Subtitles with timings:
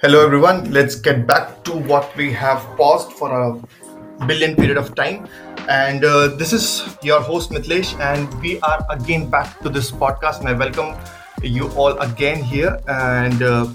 [0.00, 0.70] Hello, everyone.
[0.70, 5.28] Let's get back to what we have paused for a billion period of time.
[5.68, 10.40] And uh, this is your host, Mitlesh, and we are again back to this podcast.
[10.40, 10.96] And I welcome
[11.42, 12.78] you all again here.
[12.88, 13.68] And uh,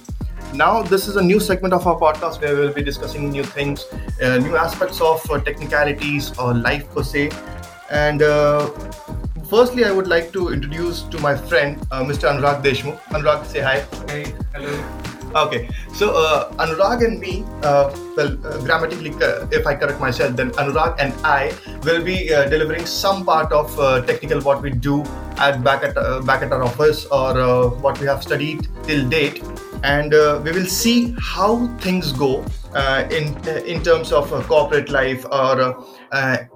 [0.54, 3.86] now, this is a new segment of our podcast where we'll be discussing new things,
[4.21, 7.32] uh, new aspects of uh, technicalities or life per se.
[7.90, 8.68] And uh,
[9.50, 12.30] firstly, I would like to introduce to my friend, uh, Mr.
[12.30, 13.00] Anurag Deshmukh.
[13.10, 13.86] Anurag, say hi.
[14.08, 15.03] Hey, hello.
[15.36, 20.36] Okay, so uh, Anurag and me, uh, well, uh, grammatically, uh, if I correct myself,
[20.36, 21.51] then Anurag and I
[21.83, 25.04] will be uh, delivering some part of uh, technical what we do
[25.38, 29.43] at back at back at our office or what we have studied till date,
[29.83, 30.11] and
[30.43, 32.45] we will see how things go
[33.09, 35.75] in in terms of corporate life or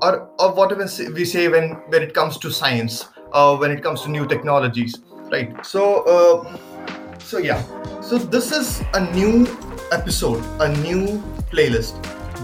[0.04, 4.04] or or whatever we say when when it comes to science or when it comes
[4.04, 5.00] to new technologies,
[5.32, 5.66] right?
[5.66, 6.46] So.
[7.28, 7.62] So yeah,
[8.00, 9.46] so this is a new
[9.92, 11.94] episode, a new playlist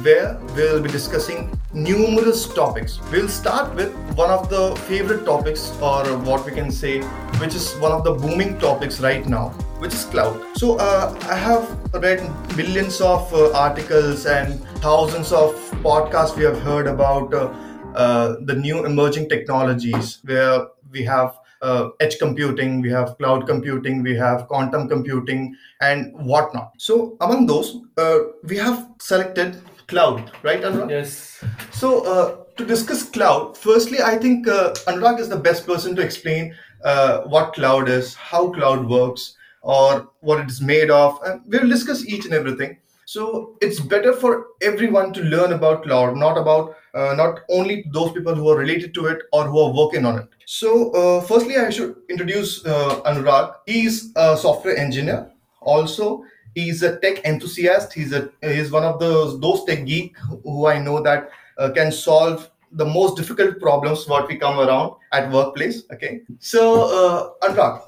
[0.03, 2.99] where we'll be discussing numerous topics.
[3.09, 7.01] We'll start with one of the favorite topics, or what we can say,
[7.39, 10.37] which is one of the booming topics right now, which is cloud.
[10.57, 12.19] So uh, I have read
[12.57, 17.53] millions of uh, articles and thousands of podcasts we have heard about uh,
[17.95, 24.03] uh, the new emerging technologies where we have uh, edge computing, we have cloud computing,
[24.03, 26.73] we have quantum computing, and whatnot.
[26.77, 30.89] So, among those, uh, we have selected cloud, right, Anurag?
[30.89, 31.43] Yes.
[31.71, 36.01] So, uh, to discuss cloud, firstly, I think uh, Anurag is the best person to
[36.01, 41.41] explain uh, what cloud is, how cloud works, or what it is made of, and
[41.47, 42.77] we'll discuss each and everything.
[43.13, 48.11] So it's better for everyone to learn about cloud, not about uh, not only those
[48.11, 50.29] people who are related to it or who are working on it.
[50.47, 53.53] So uh, firstly, I should introduce uh, Anurag.
[53.67, 55.31] He's a software engineer.
[55.61, 56.23] Also,
[56.55, 57.93] he's a tech enthusiast.
[57.93, 61.91] He's a he's one of those those tech geek who I know that uh, can
[61.91, 65.83] solve the most difficult problems what we come around at workplace.
[65.93, 66.65] Okay, so
[66.99, 67.79] uh, Anurag,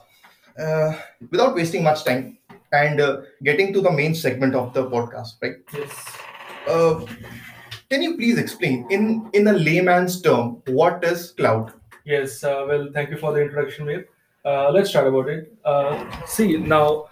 [0.60, 0.94] uh,
[1.32, 2.38] without wasting much time
[2.72, 5.56] and uh, getting to the main segment of the podcast, right?
[5.74, 6.18] Yes.
[6.68, 7.06] Uh,
[7.90, 11.74] can you please explain in in a layman's term what is cloud?
[12.06, 12.44] Yes.
[12.44, 14.08] Uh, well, thank you for the introduction, Mir.
[14.44, 15.54] Uh, let's start about it.
[15.64, 17.06] Uh, see, now,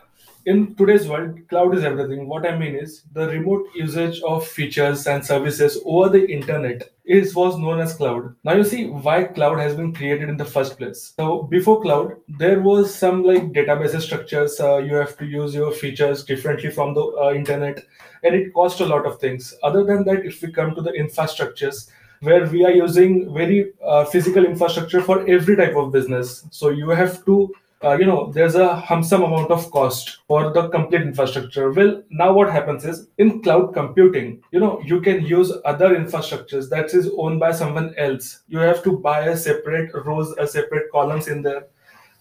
[0.45, 2.27] in today's world, cloud is everything.
[2.27, 7.35] What I mean is the remote usage of features and services over the internet is
[7.35, 8.35] was known as cloud.
[8.43, 11.13] Now you see why cloud has been created in the first place.
[11.15, 14.59] So before cloud, there was some like database structures.
[14.59, 17.83] Uh, you have to use your features differently from the uh, internet,
[18.23, 19.53] and it cost a lot of things.
[19.63, 21.89] Other than that, if we come to the infrastructures,
[22.21, 26.45] where we are using very uh, physical infrastructure for every type of business.
[26.51, 30.69] So you have to, uh, you know, there's a sum amount of cost for the
[30.69, 31.71] complete infrastructure.
[31.71, 36.69] Well, now what happens is in cloud computing, you know, you can use other infrastructures
[36.69, 38.43] that is owned by someone else.
[38.47, 41.67] You have to buy a separate rows, a separate columns in there.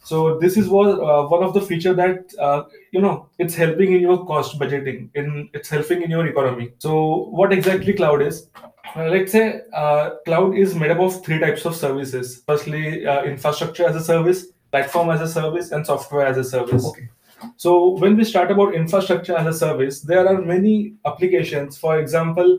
[0.05, 3.93] So this is what uh, one of the feature that uh, you know it's helping
[3.93, 5.11] in your cost budgeting.
[5.15, 6.73] In it's helping in your economy.
[6.79, 8.49] So what exactly cloud is?
[8.97, 12.43] Uh, let's say uh, cloud is made up of three types of services.
[12.47, 16.85] Firstly, uh, infrastructure as a service, platform as a service, and software as a service.
[16.87, 17.09] Okay.
[17.57, 21.77] So when we start about infrastructure as a service, there are many applications.
[21.77, 22.59] For example,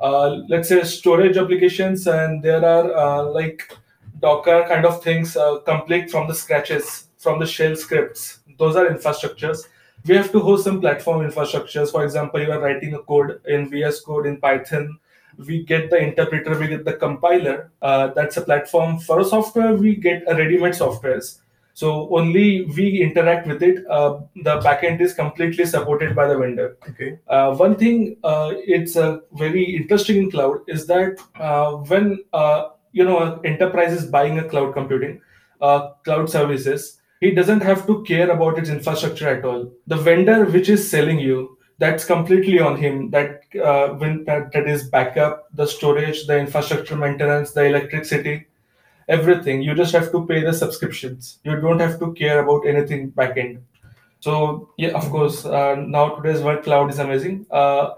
[0.00, 3.76] uh, let's say storage applications, and there are uh, like
[4.20, 8.40] Docker kind of things, uh, complete from the scratches, from the shell scripts.
[8.58, 9.64] Those are infrastructures.
[10.06, 11.90] We have to host some platform infrastructures.
[11.90, 14.98] For example, you are writing a code in VS Code in Python.
[15.38, 17.72] We get the interpreter, we get the compiler.
[17.82, 19.74] Uh, that's a platform for a software.
[19.74, 21.40] We get a ready-made softwares.
[21.74, 23.84] So only we interact with it.
[23.90, 26.76] Uh, the backend is completely supported by the vendor.
[26.88, 27.18] Okay.
[27.26, 28.94] Uh, one thing uh, it's
[29.32, 34.38] very interesting in cloud is that uh, when uh, you know an enterprise is buying
[34.38, 35.20] a cloud computing,
[35.60, 39.72] uh, cloud services, he doesn't have to care about its infrastructure at all.
[39.88, 43.10] The vendor which is selling you, that's completely on him.
[43.10, 48.46] That uh, when that, that is backup, the storage, the infrastructure maintenance, the electricity,
[49.08, 49.62] everything.
[49.62, 51.38] You just have to pay the subscriptions.
[51.44, 53.60] You don't have to care about anything backend.
[54.20, 57.46] So yeah, of course, uh, now today's world cloud is amazing.
[57.50, 57.90] Uh,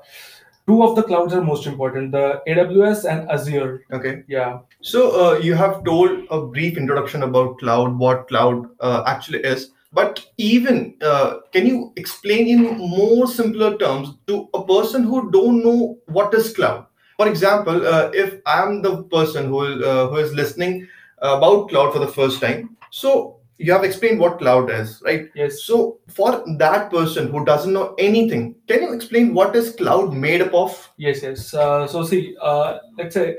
[0.67, 3.83] two of the clouds are most important: the AWS and Azure.
[3.93, 4.23] Okay.
[4.29, 9.41] Yeah, So uh, you have told a brief introduction about cloud, what cloud uh, actually
[9.41, 9.71] is.
[9.93, 15.65] But even uh, can you explain in more simpler terms to a person who don't
[15.65, 16.87] know what is cloud?
[17.17, 20.87] For example, uh, if I'm the person who uh, who is listening
[21.27, 25.29] about cloud for the first time, so you have explained what cloud is, right?
[25.35, 25.63] Yes.
[25.63, 30.43] So for that person who doesn't know anything, can you explain what is cloud made
[30.43, 30.93] up of?
[30.99, 31.55] Yes, yes.
[31.55, 33.37] Uh, so see, uh, let's say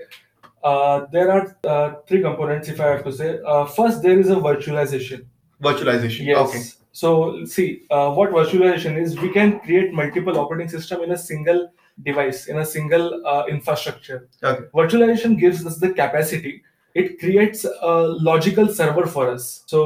[0.64, 2.68] uh, there are uh, three components.
[2.68, 5.26] If I have to say, uh, first there is a virtualization.
[5.62, 6.26] Virtualization.
[6.26, 6.50] Yes.
[6.50, 6.64] Okay.
[6.94, 11.72] So see, uh, what virtualization is, we can create multiple operating system in a single
[12.02, 14.30] device, in a single uh, infrastructure.
[14.44, 14.66] Okay.
[14.74, 16.64] Virtualization gives us the capacity.
[17.02, 17.94] It creates a
[18.30, 19.64] logical server for us.
[19.74, 19.84] So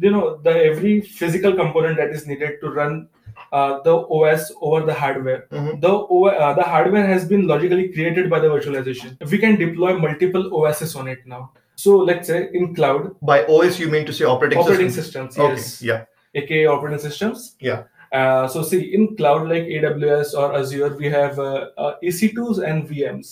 [0.00, 3.08] you know, the every physical component that is needed to run
[3.52, 5.40] uh, the OS over the hardware.
[5.50, 5.80] Mhm.
[5.86, 9.16] The uh, the hardware has been logically created by the virtualization.
[9.34, 11.42] We can deploy multiple OSs on it now.
[11.84, 15.28] So let's say in cloud, By OS, you mean to say operating, operating system?
[15.30, 15.54] systems, Okay.
[15.62, 16.04] yes, Yeah.
[16.42, 17.56] aka operating systems.
[17.60, 17.82] Yeah.
[18.12, 22.86] Uh, so see, in cloud like AWS or Azure, we have uh, uh, EC2s and
[22.88, 23.30] VMs.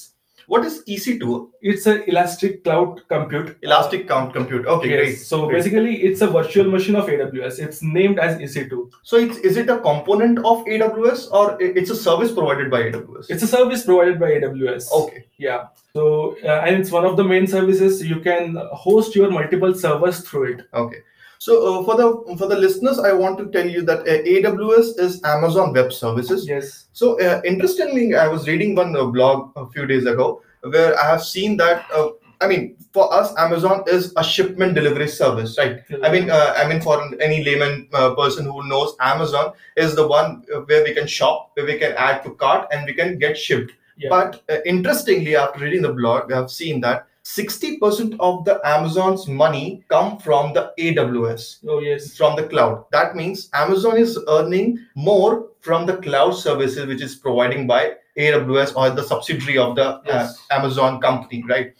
[0.53, 1.49] What is EC2?
[1.63, 3.57] It's an elastic cloud compute.
[3.63, 4.67] Elastic cloud Compute.
[4.67, 5.01] Okay, Yes.
[5.01, 5.19] great.
[5.33, 5.59] So great.
[5.59, 7.61] basically, it's a virtual machine of AWS.
[7.67, 8.81] It's named as EC2.
[9.11, 13.31] So it's, is it a component of AWS or it's a service provided by AWS?
[13.31, 14.91] It's a service provided by AWS.
[15.03, 15.25] okay.
[15.39, 15.69] Yeah.
[15.93, 18.05] So uh, and it's one of the main services.
[18.05, 20.67] You can host your multiple servers through it.
[20.75, 20.99] Okay.
[21.41, 24.99] So uh, for the for the listeners, I want to tell you that uh, AWS
[25.01, 26.47] is Amazon Web Services.
[26.47, 26.89] Yes.
[26.93, 31.11] So uh, interestingly, I was reading one uh, blog a few days ago where I
[31.11, 31.87] have seen that.
[31.91, 32.11] Uh,
[32.43, 35.81] I mean, for us, Amazon is a shipment delivery service, right?
[36.03, 40.07] I mean, uh, I mean, for any layman uh, person who knows, Amazon is the
[40.07, 43.39] one where we can shop, where we can add to cart, and we can get
[43.39, 43.73] shipped.
[43.97, 44.11] Yeah.
[44.11, 49.29] But uh, interestingly, after reading the blog, I have seen that 60% of the Amazon's
[49.29, 52.17] money come from the AWS oh yes.
[52.17, 52.85] from the cloud.
[52.91, 58.77] That means Amazon is earning more from the cloud services which is providing by AWS
[58.77, 61.73] or the subsidiary of the uh, Amazon company, right?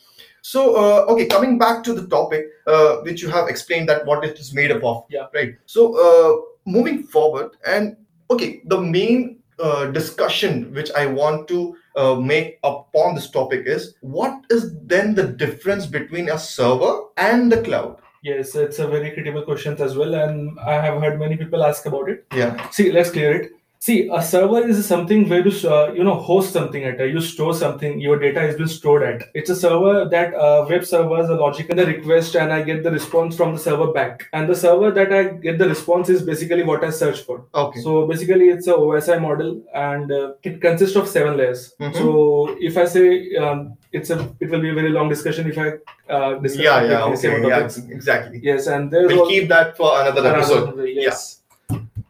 [0.43, 4.25] So, uh, okay, coming back to the topic, uh, which you have explained that what
[4.25, 5.27] it is made up of, Yeah.
[5.35, 5.55] right?
[5.67, 7.97] So, uh, moving forward, and
[8.31, 13.95] okay, the main uh, discussion which I want to uh, make upon this topic is
[14.01, 17.97] what is then the difference between a server and the cloud?
[18.23, 21.87] Yes, it's a very critical question as well, and I have heard many people ask
[21.87, 22.27] about it.
[22.35, 22.69] Yeah.
[22.71, 23.53] See, let's clear it.
[23.83, 27.01] See, a server is something where you uh, you know host something at.
[27.01, 27.99] uh, You store something.
[27.99, 29.23] Your data is being stored at.
[29.33, 32.83] It's a server that uh, web servers are logic in the request, and I get
[32.83, 34.27] the response from the server back.
[34.35, 37.47] And the server that I get the response is basically what I search for.
[37.55, 37.81] Okay.
[37.81, 41.65] So basically, it's a OSI model, and uh, it consists of seven layers.
[41.81, 41.95] Mhm.
[42.03, 45.57] So if I say um, it's a, it will be a very long discussion if
[45.57, 45.69] I
[46.13, 47.57] uh, discuss yeah, yeah, with the seven okay,
[47.89, 48.41] yeah, exactly.
[48.53, 50.89] Yes, and there's We'll al- keep that for another another episode.
[51.09, 51.40] Yes.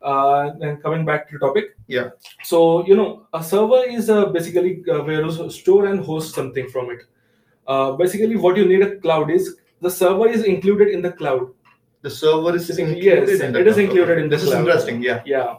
[0.02, 1.76] Uh, and coming back to the topic.
[1.86, 2.10] Yeah.
[2.42, 6.68] So you know, a server is uh, basically uh, where you store and host something
[6.70, 7.00] from it.
[7.66, 11.50] Uh, basically, what you need a cloud is the server is included in the cloud.
[12.02, 13.84] The server is Yes, included in the it is cloud.
[13.84, 15.02] included in the This is interesting.
[15.02, 15.22] Yeah.
[15.26, 15.58] Yeah.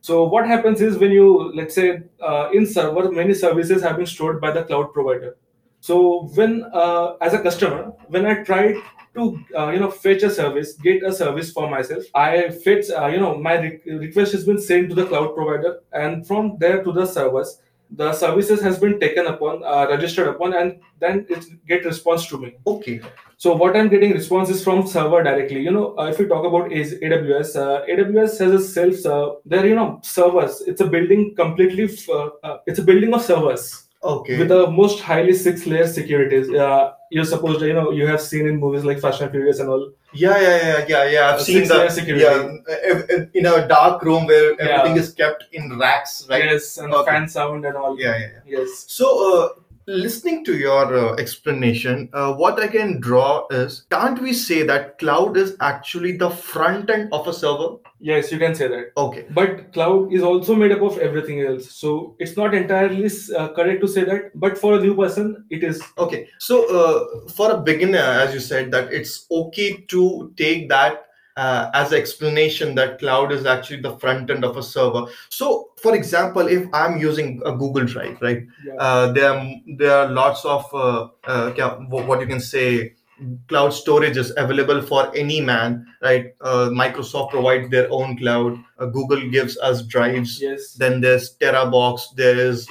[0.00, 4.06] So what happens is when you let's say uh, in server many services have been
[4.06, 5.36] stored by the cloud provider.
[5.80, 8.74] So when uh, as a customer when I try
[9.14, 13.06] to uh, you know fetch a service, get a service for myself, I fetch uh,
[13.06, 16.82] you know my re- request has been sent to the cloud provider, and from there
[16.82, 17.58] to the servers,
[17.90, 22.38] the services has been taken upon, uh, registered upon, and then it get response to
[22.38, 22.54] me.
[22.66, 23.00] Okay.
[23.36, 25.60] So what I'm getting response is from server directly.
[25.60, 29.04] You know, uh, if we talk about is AWS, uh, AWS has a self.
[29.04, 30.62] Uh, there, you know, servers.
[30.62, 31.84] It's a building completely.
[31.84, 34.38] F- uh, uh, it's a building of servers Okay.
[34.38, 36.50] with the most highly six layer securities.
[36.50, 39.58] Uh, you're supposed to, you know, you have seen in movies like Fast and Furious
[39.60, 39.92] and all.
[40.12, 41.28] yeah, yeah, yeah, yeah, yeah.
[41.30, 41.92] I've Uh, seen that.
[41.92, 42.24] security.
[42.24, 44.68] Yeah, in a dark room where Yeah.
[44.68, 46.44] everything is kept in racks, right?
[46.44, 47.10] Yes, and Okay.
[47.10, 47.98] fan sound and all.
[48.00, 48.58] Yeah, yeah, yeah.
[48.58, 48.84] Yes.
[48.88, 49.48] So, uh,
[49.86, 54.98] listening to your uh, explanation, uh, what I can draw is can't we say that
[54.98, 57.70] cloud is actually the front end of a server?
[58.02, 58.92] Yes, you can say that.
[58.96, 59.26] Okay.
[59.30, 61.70] But cloud is also made up of everything else.
[61.70, 64.32] So it's not entirely uh, correct to say that.
[64.34, 65.80] But for a new person, it is.
[65.96, 66.28] Okay.
[66.38, 71.06] So, uh, for a beginner, as you said, that it's okay to take that
[71.36, 75.06] uh, as an explanation that cloud is actually the front end of a server.
[75.28, 78.42] So, for example, if I'm using a Google Drive, right?
[78.66, 78.74] Yeah.
[78.74, 79.46] Uh, there, are,
[79.78, 82.94] there are lots of uh, uh, what you can say
[83.48, 86.34] cloud storage is available for any man, right?
[86.40, 88.58] Uh, Microsoft provides their own cloud.
[88.78, 90.40] Uh, Google gives us drives.
[90.40, 90.74] yes.
[90.74, 92.14] Then there's TeraBox.
[92.16, 92.68] There's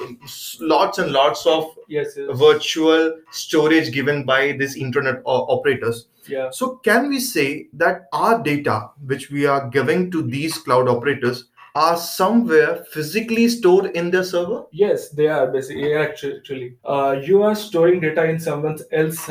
[0.60, 2.14] lots and lots of Yes.
[2.16, 2.28] yes.
[2.38, 6.08] virtual storage given by these internet o- operators.
[6.26, 6.50] Yeah.
[6.50, 11.46] So, can we say that our data, which we are giving to these cloud operators,
[11.74, 14.64] are somewhere physically stored in their server?
[14.72, 16.76] Yes, they are basically actually.
[16.84, 19.28] Uh, you are storing data in someone else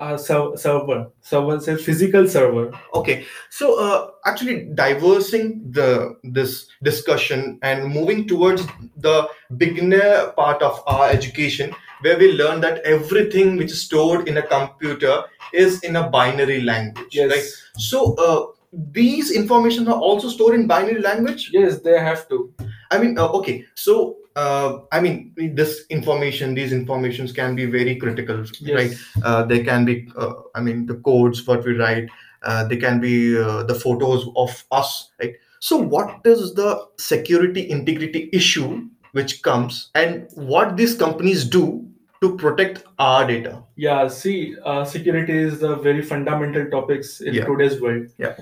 [0.00, 1.10] uh, server.
[1.20, 2.72] Server says physical server.
[2.94, 10.82] Okay, so uh, actually diversing the this discussion and moving towards the beginner part of
[10.86, 11.72] our education,
[12.02, 15.22] where we learn that everything which is stored in a computer
[15.52, 17.30] is in a binary language, Yes.
[17.30, 17.80] right?
[17.80, 18.46] So uh,
[18.92, 21.50] these information are also stored in binary language.
[21.52, 22.52] Yes, they have to.
[22.90, 24.16] I mean, uh, okay, so.
[24.36, 28.76] Uh, I mean, this information, these informations can be very critical, Yes.
[28.78, 29.24] right?
[29.24, 32.08] uh, they can be uh, i mean the codes what we write
[32.42, 34.90] uh, they can be uh, the photos of us
[35.22, 38.68] right so what is the security integrity issue
[39.12, 41.64] which comes and what these companies do
[42.22, 47.44] to protect our data Yeah, see, uh, security is the very fundamental topics in Yeah.
[47.48, 48.06] today's world.
[48.18, 48.34] Yeah.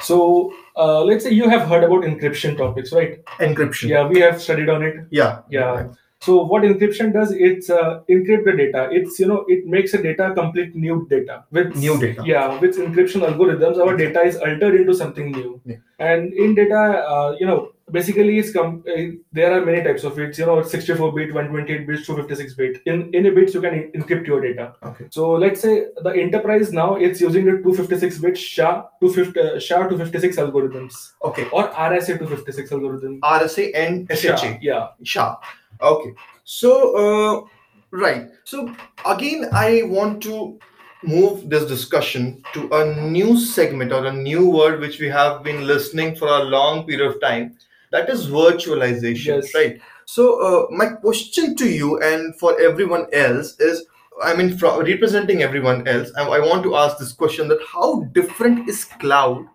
[0.00, 3.24] So uh, let's say you have heard about encryption topics, right?
[3.38, 4.96] encryption Yeah, we have studied on it.
[5.10, 5.88] yeah Yeah.
[6.20, 8.88] So what encryption does, it's uh, encrypt the data.
[8.92, 12.22] It's you know it makes a data complete new data with New data.
[12.24, 15.60] Yeah, with encryption algorithms, our data is altered into something new.
[15.64, 15.76] Yeah.
[15.98, 16.80] And in data,
[17.14, 20.38] uh, you know, basically it's com- uh, there are many types of bits.
[20.38, 22.82] You know, 64 bit, 128 bits, 256 bit.
[22.86, 24.74] In any bits you can en- encrypt your data.
[24.82, 29.58] okay So let's say the enterprise now it's using the 256 bit SHA 250 uh,
[29.58, 33.20] SHA 256 algorithms okay or RSA 256 algorithm.
[33.22, 34.88] rsa and SHA, sha yeah.
[35.02, 35.36] sha
[35.80, 36.12] okay
[36.44, 36.70] so
[37.02, 37.46] uh,
[37.90, 38.74] right so
[39.06, 40.58] again i want to
[41.04, 45.66] move this discussion to a new segment or a new word which we have been
[45.66, 47.56] listening for a long period of time
[47.92, 49.54] that is virtualization Yes.
[49.54, 53.84] right so uh, my question to you and for everyone else is
[54.22, 58.02] i mean from representing everyone else I, I want to ask this question that how
[58.18, 59.46] different is cloud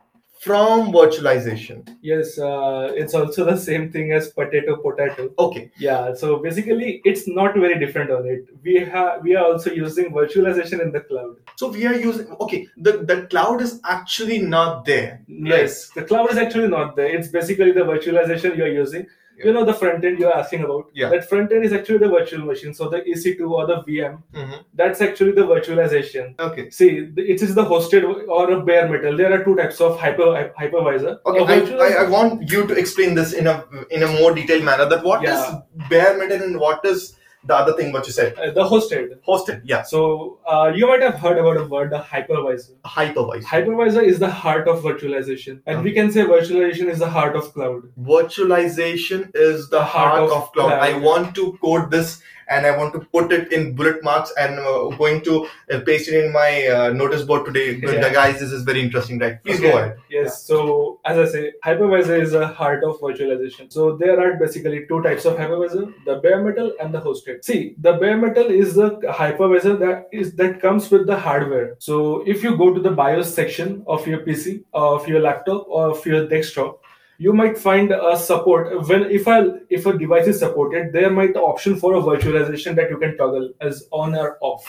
[0.47, 5.29] from virtualization Yes, uh, it's also the same thing as potato potato.
[5.37, 8.47] okay Yeah, so basically it's not very different on it.
[8.63, 11.35] We have we are also using virtualization in the cloud.
[11.55, 12.67] So we are using okay.
[12.77, 15.21] The the cloud is actually not there.
[15.27, 17.07] Yes, the cloud is actually not there.
[17.19, 19.07] It's basically the virtualization you are using.
[19.45, 20.89] You know the front end you're asking about.
[20.93, 21.09] Yeah.
[21.09, 22.73] That front end is actually the virtual machine.
[22.73, 24.63] So the EC2 or the VM, Mhm.
[24.73, 26.39] that's actually the virtualization.
[26.39, 26.69] Okay.
[26.69, 29.15] See, it is the hosted or a bare metal.
[29.17, 31.17] There are two types of hyper hypervisor.
[31.25, 31.43] Okay.
[31.45, 34.85] I, I, I want you to explain this in a in a more detailed manner.
[34.85, 35.59] That what is Yeah.
[35.89, 38.35] bare metal and what is the other thing what you said?
[38.35, 39.19] uh, the hosted.
[39.27, 39.61] Hosted.
[39.63, 39.83] Yeah.
[39.83, 42.75] So uh, you might have heard about a word, the hypervisor.
[42.85, 43.43] Hypervisor.
[43.43, 47.53] Hypervisor is the heart of virtualization, and we can say virtualization is the heart of
[47.53, 47.83] cloud.
[47.99, 50.71] Virtualization is the heart, of, cloud.
[50.73, 54.59] I want to quote this and I want to put it in bullet marks and
[54.59, 57.79] uh, going to uh, paste it in my uh, notice board today.
[57.81, 58.01] Yeah.
[58.07, 59.43] The guys, this is very interesting, right?
[59.43, 59.71] Please Okay.
[59.71, 59.97] go ahead.
[60.09, 60.43] Yes.
[60.43, 63.71] So as I say, hypervisor is the heart of virtualization.
[63.71, 67.43] So there are basically two types of hypervisor: the bare metal and the hosted.
[67.43, 71.75] See, the bare metal is the hypervisor that is that comes with the hardware.
[71.79, 75.89] So if you go to the BIOS section of your PC, of your laptop, or
[75.91, 76.81] of your desktop,
[77.17, 81.35] you might find a support when if I if a device is supported, there might
[81.35, 84.65] option for a virtualization that you can toggle as on or off.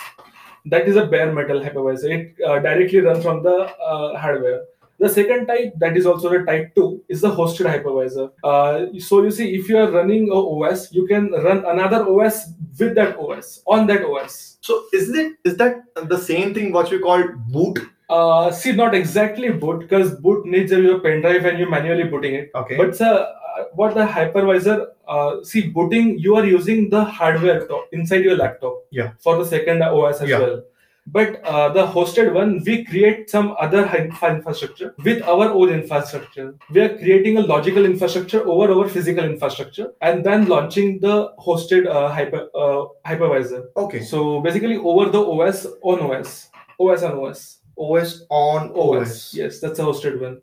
[0.67, 2.11] That is a bare metal hypervisor.
[2.11, 4.63] It uh, directly runs from the uh, hardware.
[4.99, 8.33] The second type, that is also the type 2, is the hosted hypervisor.
[8.43, 12.49] Uh, so you see, if you are running a OS, you can run another OS
[12.81, 14.59] with that OS, on that OS.
[14.61, 17.79] So is it is that the same thing what we call boot?
[18.09, 22.35] Uh, see, not exactly boot, because boot needs your pen drive and you're manually booting
[22.35, 22.51] it.
[22.55, 22.77] Okay.
[22.77, 23.27] But uh,
[23.75, 28.83] what the hypervisor, uh, see, booting, you are using the hardware to- inside your laptop
[28.91, 29.11] Yeah.
[29.19, 30.39] for the second OS as Yeah.
[30.39, 30.63] well.
[31.11, 36.55] But uh, the hosted one, we create some other infrastructure with our own infrastructure.
[36.71, 41.87] We are creating a logical infrastructure over our physical infrastructure and then launching the hosted
[41.87, 43.65] uh, hyper uh, hypervisor.
[43.77, 44.01] okay.
[44.03, 47.58] So basically, over the OS on OS, OS on OS.
[47.79, 49.33] OS on OS.
[49.35, 50.41] Yes, that's a hosted one.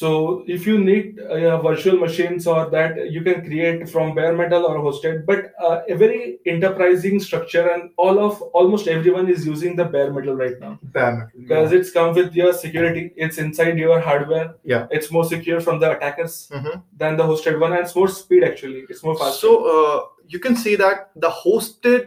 [0.00, 4.66] So if you need uh, virtual machines or that you can create from bare metal
[4.70, 9.74] or hosted, but uh, a very enterprising structure and all of almost everyone is using
[9.74, 11.30] the bare metal right now Bare metal.
[11.44, 13.04] because it's come with your security.
[13.16, 14.56] It's inside your hardware.
[14.64, 14.86] Yeah.
[14.90, 16.82] It's more secure from the attackers Mhm.
[17.04, 18.82] than the hosted one, and it's more speed actually.
[18.90, 19.40] It's more fast.
[19.46, 20.00] So uh,
[20.34, 22.04] you can see that the hosted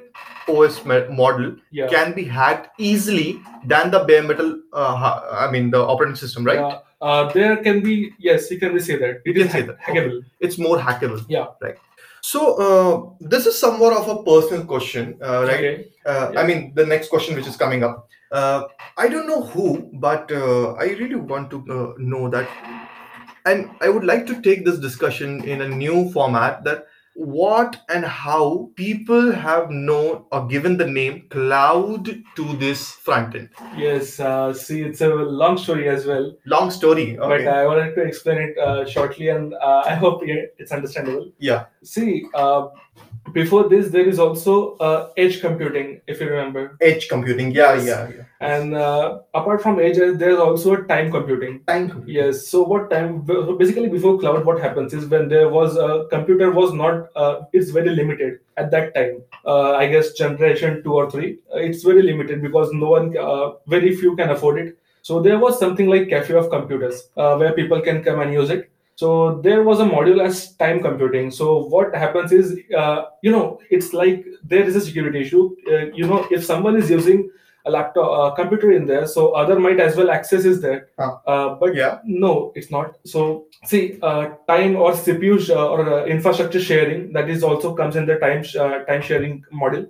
[0.57, 0.77] OS
[1.23, 1.87] model yeah.
[1.95, 3.27] can be hacked easily
[3.73, 4.53] than the bare metal.
[4.71, 4.93] Uh,
[5.45, 6.63] I mean the operating system, right?
[6.67, 9.21] Uh, uh, there can be yes, you can say that.
[9.25, 9.79] It can say that.
[9.79, 10.23] hackable.
[10.39, 11.23] It's more hackable.
[11.29, 11.47] Yeah.
[11.61, 11.75] Right.
[12.21, 15.55] So uh, this is somewhat of a personal question, uh, right?
[15.57, 15.87] Okay.
[16.05, 16.41] Uh, Yeah.
[16.41, 18.07] I mean, the next question which is coming up.
[18.31, 18.63] Uh,
[18.97, 22.47] I don't know who, but uh, I really want to uh, know that,
[23.45, 26.63] and I would like to take this discussion in a new format.
[26.63, 26.85] That
[27.19, 32.05] what and how people have known or given the name cloud
[32.37, 33.49] to this front end.
[33.77, 37.17] Yes, uh, see, it's a long story as well, Long story.
[37.19, 41.29] but I wanted to explain it uh, shortly, and uh, I hope it's understandable.
[41.39, 41.65] yeah.
[41.83, 42.67] See, uh,
[43.33, 47.51] before this, there is also uh, edge computing, if you remember, Edge computing.
[47.51, 47.85] Yeah, Yes.
[47.87, 48.23] yeah, yeah.
[48.55, 51.61] and uh, apart from edge, there's also time computing.
[51.67, 52.15] Time computing.
[52.15, 52.47] Yes.
[52.47, 53.25] So what time?
[53.27, 57.09] so Basically, before cloud, what happens is when there was a computer was not.
[57.15, 59.21] Uh, it's very limited at that time.
[59.45, 61.39] Uh, I guess generation two or three.
[61.53, 64.77] Uh, it's very limited because no one, uh, very few can afford it.
[65.01, 68.49] So there was something like cafe of computers uh, where people can come and use
[68.49, 68.69] it.
[68.99, 69.09] So
[69.47, 71.31] there was a module as time computing.
[71.39, 72.47] So what happens is,
[72.83, 75.43] uh, you know, it's like there is a security issue.
[75.73, 77.29] Uh, you know, if someone is using
[77.65, 80.81] a laptop, uh, computer in there, so other might as well access is there.
[80.97, 81.15] Huh.
[81.33, 81.99] Uh, but Yeah.
[82.25, 82.95] no, it's not.
[83.13, 83.23] So
[83.71, 88.05] see, uh, time or CPU sh- or uh, infrastructure sharing that is also comes in
[88.11, 89.85] the time uh, time sharing model.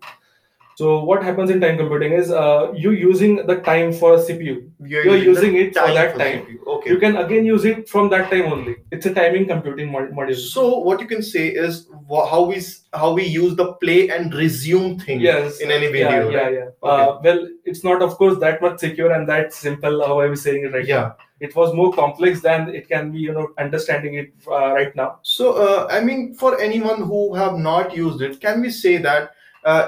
[0.80, 4.52] So what happens in time computing is uh, you using the time for CPU.
[4.92, 6.46] You're, You're using the it for that the time.
[6.46, 6.68] CPU.
[6.76, 6.90] Okay.
[6.92, 8.76] You can again use it from that time only.
[8.90, 10.38] It's a timing computing mod- module.
[10.52, 12.62] So what you can say is how we
[12.94, 15.60] how we use the play and resume thing Yes.
[15.60, 16.30] in any video.
[16.36, 16.54] yeah, right?
[16.60, 16.92] yeah.
[16.92, 20.00] Uh, well, it's not, of course, that much secure and that simple.
[20.12, 21.02] How I was saying it right Yeah.
[21.02, 21.16] now.
[21.48, 23.20] It was more complex than it can be.
[23.26, 25.10] You know, understanding it uh, right now.
[25.24, 29.24] So uh, I mean, for anyone who have not used it, can we say that
[29.26, 29.36] uh,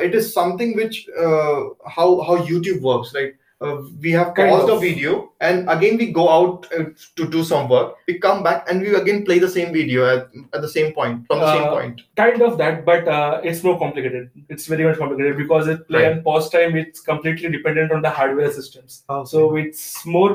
[0.08, 0.98] it is something which
[1.28, 1.60] uh,
[1.98, 3.14] how how YouTube works?
[3.20, 3.34] right?
[3.66, 5.10] uh, we have Kind paused a video
[5.48, 6.86] and again we go out uh,
[7.20, 7.90] to do some work.
[8.08, 10.24] We come back and we again play the same video at,
[10.56, 12.02] at the same point from the same Uh, point.
[12.22, 14.32] Kind of that, but uh, it's more complicated.
[14.56, 16.12] It's very much complicated because it play Right.
[16.14, 16.76] and pause time.
[16.86, 18.98] It's completely dependent on the hardware systems.
[19.10, 19.86] Oh, So it's
[20.18, 20.32] more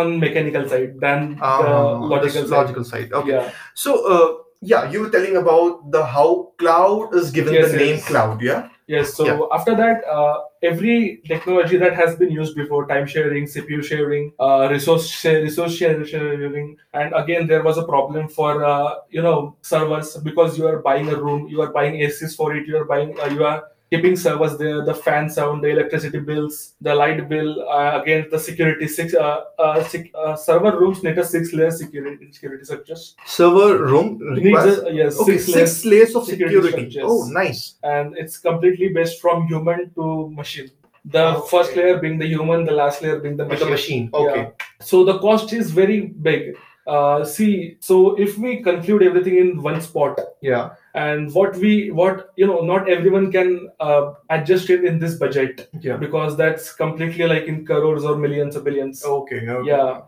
[0.00, 1.72] on mechanical side than Ah, the
[2.16, 2.60] logical this side.
[2.60, 3.16] logical side.
[3.22, 3.30] Okay.
[3.38, 3.50] Yeah.
[3.86, 4.28] So uh,
[4.60, 8.42] yeah, you were telling about the how cloud is given Yes, the name cloud.
[8.42, 8.68] Yeah.
[8.88, 9.14] Yes.
[9.14, 9.40] So Yeah.
[9.52, 14.68] after that, uh, every technology that has been used before, time sharing, CPU sharing, uh,
[14.70, 20.16] resource share, resource sharing, and again there was a problem for uh, you know servers
[20.16, 23.14] because you are buying a room, you are buying ACs for it, you are buying,
[23.20, 27.50] uh, you are keeping servers there, the fan sound, the electricity bills, the light bill,
[27.68, 31.70] uh, again the security six uh, uh, six, uh, server rooms need a six layer
[31.70, 33.16] security security structures.
[33.26, 34.78] Server room requires.
[34.80, 37.00] a, yes, Okay, six layers six layers of security security.
[37.02, 37.74] Oh, nice.
[37.82, 40.70] and it's completely based from human to machine.
[41.04, 41.48] The Okay.
[41.50, 44.10] first layer being the human, the last layer being the With the machine.
[44.12, 44.22] machine.
[44.22, 44.40] Okay.
[44.42, 44.66] Yeah.
[44.80, 46.56] So the cost is very big.
[46.86, 50.70] Uh, see, so if we conclude everything in one spot, Yeah.
[50.94, 55.68] And what we, what you know, not everyone can uh, adjust it in this budget
[55.80, 55.96] Yeah.
[55.96, 59.04] because that's completely like in crores or millions or billions.
[59.04, 59.46] Okay.
[59.48, 59.68] okay.
[59.68, 60.00] Yeah.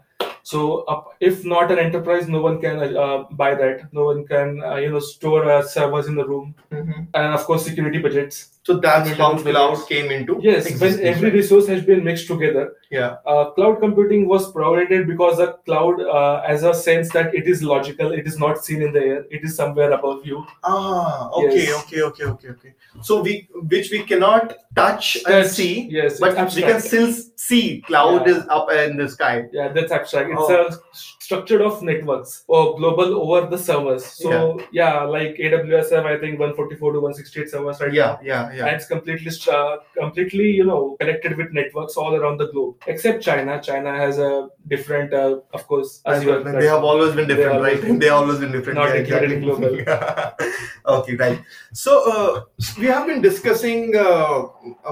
[0.42, 3.92] So uh, if not an enterprise, no one can uh, buy that.
[3.92, 7.08] No one can, uh, you know, store uh, servers in the room, Mhm.
[7.14, 8.58] and of course security budgets.
[8.62, 9.84] So that's how cloud bills.
[9.86, 11.32] came into Yes, when every right?
[11.32, 13.16] resource has been mixed together, Yeah.
[13.26, 17.62] uh, cloud computing was provided because the cloud, uh, as a sense that it is
[17.62, 20.44] logical, it is not seen in the air, it is somewhere above you.
[20.62, 21.30] Ah.
[21.32, 21.62] Okay.
[21.68, 21.82] Yes.
[21.84, 22.02] Okay.
[22.02, 22.24] Okay.
[22.24, 22.48] Okay.
[22.48, 22.74] Okay.
[23.00, 28.26] So we which we cannot touch and see, Yes, but we can still see cloud
[28.26, 28.34] Yeah.
[28.36, 29.46] is up in the sky.
[29.52, 30.30] Yeah, that's abstract.
[30.32, 30.66] It's Oh.
[30.66, 30.70] a
[31.30, 34.04] structure of networks or global over the servers.
[34.22, 34.30] So
[34.72, 38.06] yeah, like AWS have I think 144 to 168 servers right Yeah.
[38.06, 38.18] now.
[38.30, 38.42] Yeah.
[38.48, 38.74] And Yeah.
[38.76, 43.60] it's completely, uh, completely, you know, connected with networks all around the globe, except China.
[43.70, 44.30] China has a
[44.74, 47.80] different, uh, of course, as you They have always been different, They right?
[47.86, 48.78] been- They always been different.
[48.80, 49.86] Not yeah, exactly.
[50.96, 51.40] okay, right.
[51.72, 52.32] So uh,
[52.78, 54.42] we have been discussing uh,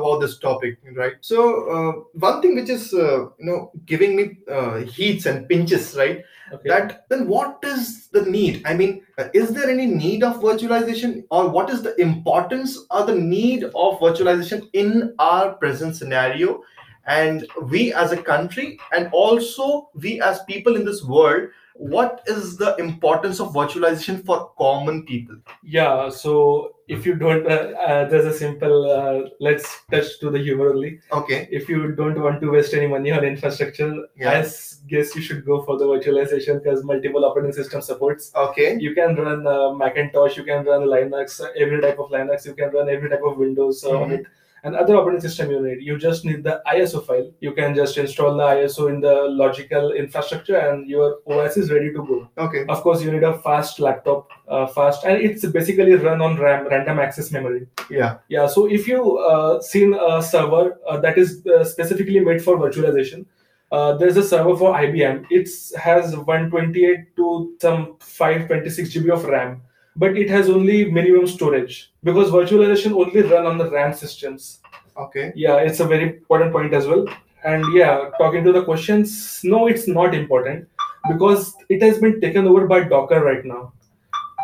[0.00, 1.16] about this topic, right?
[1.20, 1.38] So
[1.76, 1.92] uh,
[2.28, 3.60] one thing which is uh, you know
[3.92, 4.24] giving me
[4.58, 6.24] uh, heats and pinches, right?
[6.52, 6.68] Okay.
[6.68, 8.62] That then what is the need?
[8.64, 9.02] I mean,
[9.34, 13.98] is there any need of virtualization, or what is the importance or the need of
[14.00, 16.62] virtualization in our present scenario?
[17.06, 22.56] And we as a country, and also we as people in this world, what is
[22.56, 25.36] the importance of virtualization for common people?
[25.62, 30.38] Yeah, so if you don't, uh, uh, there's a simple, uh, let's touch to the
[30.40, 30.98] humor only.
[31.12, 31.48] Okay.
[31.52, 34.30] If you don't want to waste any money on infrastructure, Yeah.
[34.30, 34.48] I
[34.88, 38.32] guess you should go for the virtualization because multiple operating system supports.
[38.34, 38.76] Okay.
[38.80, 42.70] You can run uh, Macintosh, you can run Linux, every type of Linux, you can
[42.70, 44.26] run every type of Windows uh, on it.
[44.64, 47.30] And other operating system you need, you just need the ISO file.
[47.40, 51.92] You can just install the ISO in the logical infrastructure, and your OS is ready
[51.92, 52.28] to go.
[52.38, 52.64] Okay.
[52.68, 56.66] Of course, you need a fast laptop, uh, fast, and it's basically run on RAM,
[56.68, 57.66] random access memory.
[57.88, 58.18] Yeah.
[58.28, 58.46] Yeah.
[58.46, 63.26] So if you uh, seen a server uh, that is uh, specifically made for virtualization,
[63.70, 65.26] uh, there's a server for IBM.
[65.30, 69.62] It has 128 to some 526 GB of RAM.
[69.98, 74.60] But it has only minimum storage because virtualization only run on the RAM systems.
[74.96, 75.32] Okay.
[75.34, 77.04] Yeah, it's a very important point as well.
[77.44, 80.68] And yeah, talking to the questions, no, it's not important
[81.08, 83.72] because it has been taken over by Docker right now.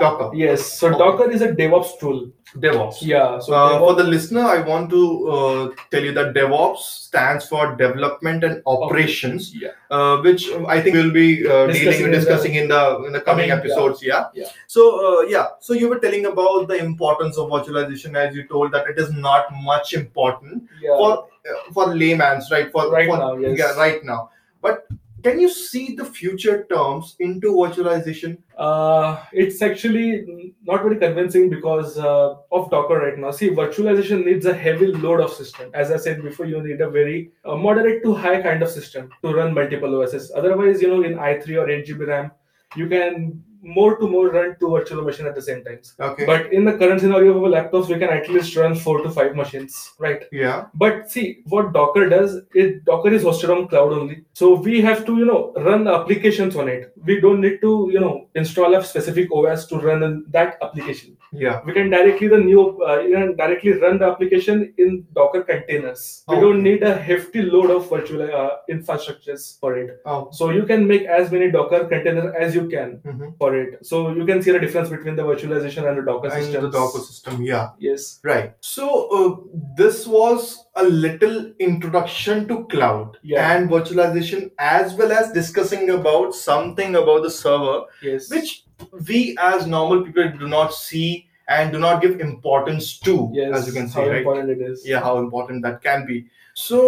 [0.01, 0.31] Docker.
[0.35, 0.99] Yes, so Okay.
[0.99, 2.31] Docker is a DevOps tool.
[2.57, 2.97] DevOps.
[3.01, 7.49] Yeah, so Uh, for the listener, I want to uh, tell you that DevOps stands
[7.49, 12.11] for Development and Operations, yeah, uh, which I think we'll be uh, Discussing dealing in
[12.11, 13.55] the discussing in the in the coming coming, yeah.
[13.57, 14.03] episodes.
[14.03, 14.25] Yeah.
[14.35, 14.47] Yeah.
[14.67, 18.73] So uh, yeah, so you were telling about the importance of virtualization, as you told
[18.73, 20.97] that it is not much important yeah.
[20.97, 23.59] for uh, for layman's right for Right for, now, yes.
[23.59, 24.31] yeah right now.
[24.61, 24.87] But
[25.25, 28.37] can you see the future terms into virtualization?
[28.59, 33.31] Uh, it's actually not very convincing because uh, of Docker right now.
[33.31, 35.71] See, virtualization needs a heavy load of system.
[35.73, 39.09] As I said before, you need a very uh, moderate to high kind of system
[39.25, 40.31] to run multiple OSs.
[40.37, 42.31] Otherwise, you know, in i3 or 8 GB RAM,
[42.77, 45.81] you can more to more run two virtual machines at the same time.
[45.99, 46.27] Okay.
[46.27, 49.11] But in the current scenario of our laptops, we can at least run four to
[49.11, 50.25] five machines, right?
[50.31, 50.67] yeah.
[50.75, 54.25] But see, what Docker does, it Docker is hosted on cloud only.
[54.33, 56.93] So we have to, you know, run applications on it.
[57.05, 61.17] We don't need to, you know, install a specific OS to run that application.
[61.33, 61.61] Yeah.
[61.65, 66.25] We can directly the new, uh, you can directly run the application in Docker containers.
[66.29, 70.01] We don't need a hefty load of virtual uh, infrastructures for it.
[70.07, 70.29] Oh.
[70.31, 73.37] So you can make as many Docker containers as you can mhm.
[73.39, 73.85] for it.
[73.87, 76.63] So you can see the difference between the virtualization and the Docker And system.
[76.65, 77.43] the Docker system.
[77.43, 77.71] Yeah.
[77.79, 78.21] Yes.
[78.23, 78.55] Right.
[78.61, 83.53] So uh, this was a little introduction to cloud Yeah.
[83.57, 88.31] and virtualization, as well as discussing about something about the server, Yes.
[88.31, 88.65] which
[89.09, 93.55] we as normal people do not see and do not give importance to, yes.
[93.55, 94.19] as you can see, how right?
[94.19, 94.87] important it is.
[94.87, 96.27] Yeah, how important that can be.
[96.55, 96.79] So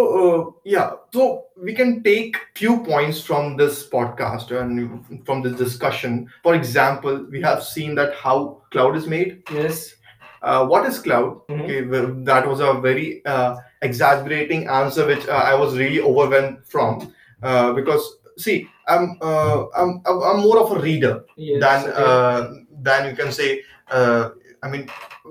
[0.49, 6.29] uh, yeah, so we can take few points from this podcast and from this discussion.
[6.43, 9.97] For example, we have seen that how cloud is made Yes.
[10.43, 11.43] uh, what is cloud?
[11.49, 11.63] Mhm.
[11.65, 16.59] Okay, well, that was a very uh, exaggerating answer, which uh, I was really overwhelmed
[16.65, 21.61] from uh, because see, I'm, uh, I'm I'm I'm more of a reader Yes.
[21.61, 22.03] than okay.
[22.05, 23.63] uh, than you can say.
[23.91, 24.31] Uh,
[24.67, 24.89] I mean,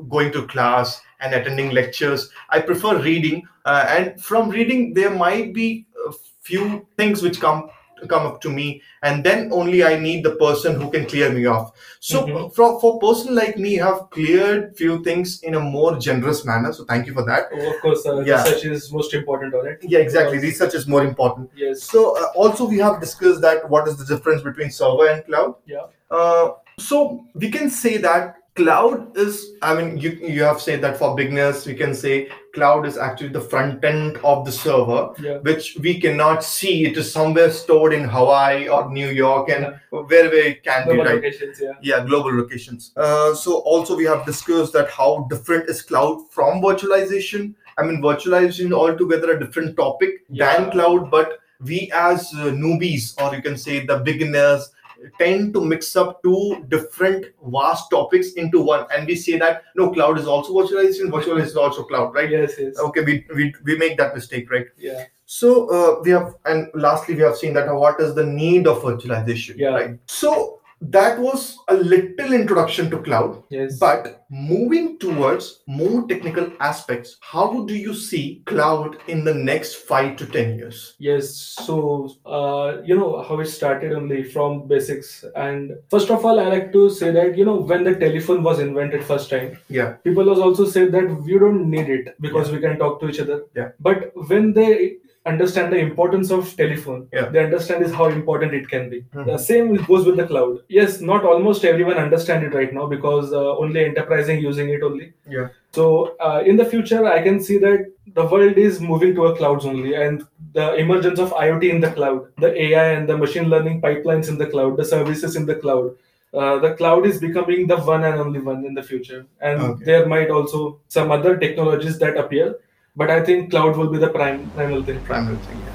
[0.10, 2.30] going to class and attending lectures.
[2.50, 7.69] I prefer reading, uh, and from reading, there might be a few things which come
[8.10, 11.45] come up to me and then only i need the person who can clear me
[11.52, 11.71] off
[12.08, 12.54] so Mhm.
[12.56, 16.84] for for person like me have cleared few things in a more generous manner so
[16.91, 18.43] thank you for that Oh, of course, uh, Yeah.
[18.43, 19.88] research is most important on it.
[19.93, 21.84] yeah exactly research is more important Yes.
[21.93, 25.56] so uh, also we have discussed that what is the difference between server and cloud
[25.76, 25.88] Yeah.
[26.19, 26.45] uh,
[26.89, 27.02] so
[27.45, 31.65] we can say that cloud is i mean you, you have said that for beginners
[31.68, 35.39] we can say cloud is actually the front end of the server Yeah.
[35.39, 40.34] which we cannot see it is somewhere stored in hawaii or new york and wherever
[40.36, 41.74] it can be Global right locations, yeah.
[41.82, 46.62] yeah global locations uh, so also we have discussed that how different is cloud from
[46.62, 50.56] virtualization i mean virtualization altogether a different topic Yeah.
[50.58, 54.72] than cloud but we as uh, newbies or you can say the beginners
[55.20, 59.92] tend to mix up two different vast topics into one and we say that no
[59.92, 62.78] cloud is also virtualization virtualization is also cloud right Yes, yes.
[62.80, 65.06] okay we, we we make that mistake right Yeah.
[65.26, 68.82] so uh, we have, and lastly, we have seen that what is the need of
[68.84, 69.56] virtualization.
[69.58, 69.70] Yeah.
[69.70, 70.00] Right.
[70.08, 73.43] So that was a little introduction to cloud.
[73.50, 73.78] Yes.
[73.80, 80.15] But moving towards more technical aspects, how do you see cloud in the next five
[80.17, 80.95] to ten years?
[81.00, 81.30] Yes,
[81.65, 85.24] so uh, you know how it started only from basics.
[85.36, 88.60] And first of all, I like to say that you know when the telephone was
[88.60, 89.93] invented first time, Yeah.
[90.04, 93.19] people was also said that we don't need it because we can talk to each
[93.19, 93.43] other.
[93.56, 93.69] Yeah.
[93.80, 97.30] But when they understand the importance of telephone, Yeah.
[97.30, 99.00] they understand is how important it can be.
[99.14, 99.26] Mhm.
[99.30, 100.60] The same goes with the cloud.
[100.80, 105.08] Yes, not almost everyone understand it right now because uh, only enterprising using it only.
[105.38, 105.48] Yeah.
[105.72, 107.86] So uh, in the future, I can see that
[108.20, 111.92] the world is moving to a clouds only, and the emergence of IoT in the
[111.98, 115.56] cloud, the AI and the machine learning pipelines in the cloud, the services in the
[115.56, 115.90] cloud.
[116.34, 119.84] Uh, the cloud is becoming the one and only one in the future, and Okay.
[119.90, 120.62] there might also
[121.00, 122.48] some other technologies that appear,
[122.96, 125.02] but I think cloud will be the prime primal thing.
[125.02, 125.62] Primary thing.
[125.66, 125.72] Yeah.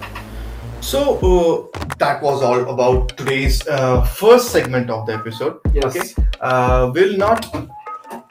[0.80, 5.60] So uh, that was all about today's uh, first segment of the episode.
[5.74, 5.84] Yes.
[5.84, 6.08] Okay.
[6.40, 7.44] Uh, we'll not,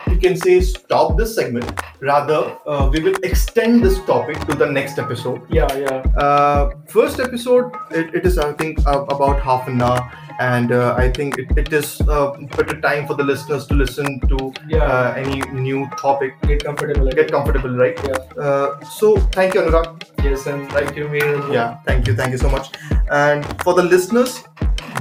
[0.08, 1.72] you can say, stop this segment.
[2.00, 5.42] Rather, uh, we will extend this topic to the next episode.
[5.50, 6.02] Yeah, yeah.
[6.18, 10.12] Uh, first episode, it, it is, I think, uh, about half an hour.
[10.40, 14.20] And uh, I think it, it is uh, better time for the listeners to listen
[14.32, 14.84] to Yeah.
[14.84, 16.34] uh, any new topic.
[16.44, 17.10] Get comfortable.
[17.12, 18.00] Get comfortable, right?
[18.08, 18.44] Yeah.
[18.44, 20.04] Uh, so, thank you, Anurag.
[20.24, 21.52] Yes, and thank you, Mir.
[21.52, 22.70] Yeah, thank you, thank you so much.
[23.12, 24.44] And for the listeners,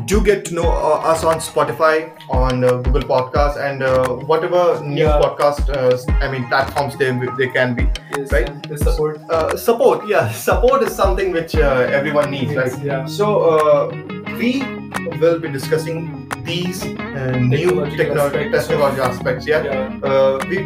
[0.07, 4.81] do get to know uh, us on Spotify, on uh, Google Podcasts, and uh, whatever
[4.85, 5.20] new Yeah.
[5.22, 7.87] podcast, uh, I mean, platforms they they can be.
[8.16, 8.51] Yes, Right.
[8.79, 9.20] Support.
[9.31, 12.85] Uh, support, yeah, support is something which uh, everyone needs, Yes, right?
[12.85, 13.07] yeah.
[13.07, 13.83] So uh,
[14.38, 14.62] we
[15.20, 18.66] will be discussing these uh, new Technological technology aspects.
[18.68, 19.46] technology aspects.
[19.46, 19.64] Yeah.
[19.64, 20.01] Yeah.
[20.03, 20.59] Uh, we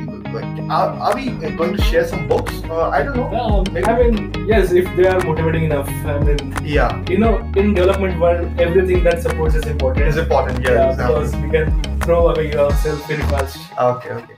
[0.71, 2.53] are, are we going to share some books?
[2.65, 3.65] Uh, I don't know.
[3.73, 5.89] Maybe- I mean, yes, if they are motivating enough.
[6.07, 10.07] I mean, Yeah, you know, in development world, everything that supports is important.
[10.09, 10.63] it's important.
[10.65, 11.15] Yeah, yeah, exactly.
[11.15, 13.59] because we can throw away ourselves very fast.
[13.79, 14.32] Okay, okay.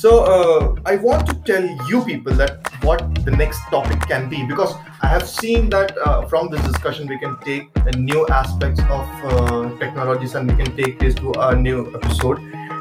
[0.00, 4.42] So uh, I want to tell you people that what the next topic can be
[4.46, 9.04] because I have seen that uh, from this discussion we can take new aspects of
[9.28, 12.38] uh, technologies and we can take this to a new episode.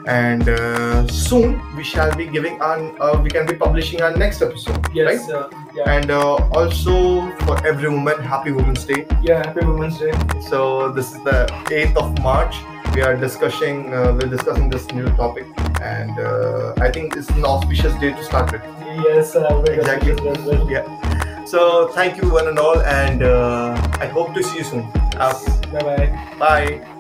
[0.08, 2.95] And uh, soon we shall be giving on.
[3.01, 5.36] Uh, we can be publishing our next episode, Yes, right?
[5.36, 9.05] uh, yeah, And uh, also for every woman, Happy Women's Day.
[9.21, 9.45] yeah.
[9.45, 10.13] Happy Women's Day.
[10.47, 12.55] So this is the 8th of March.
[12.99, 15.47] We are discussing uh, we're discussing this new topic,
[15.81, 18.62] and uh, I think it's an auspicious day to start with.
[19.05, 20.15] Yes, uh, Exactly.
[20.15, 20.69] good as well.
[20.69, 21.45] Yeah.
[21.45, 24.91] So thank you one and all, and uh, I hope to see you soon.
[25.15, 25.31] Uh,
[25.71, 26.35] Bye bye.
[26.38, 26.98] bye.